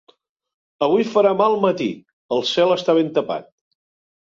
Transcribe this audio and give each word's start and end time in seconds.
Avui 0.87 1.05
farà 1.11 1.35
mal 1.43 1.59
matí, 1.67 1.89
el 2.39 2.45
cel 2.57 2.77
està 2.81 3.01
ben 3.03 3.17
tapat. 3.23 3.51